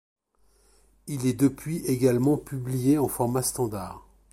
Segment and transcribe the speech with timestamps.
[1.05, 4.03] Il est depuis également publié en format standard.